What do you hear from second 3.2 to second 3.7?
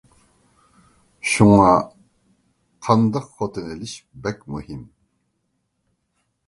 خوتۇن